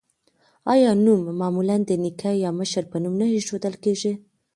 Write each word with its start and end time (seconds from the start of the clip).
آیا 0.73 0.91
نوم 1.03 1.21
معمولا 1.39 1.77
د 1.85 1.89
نیکه 2.03 2.31
یا 2.43 2.49
مشر 2.59 2.83
په 2.91 2.97
نوم 3.03 3.13
نه 3.21 3.25
ایښودل 3.33 3.75
کیږي؟ 3.83 4.13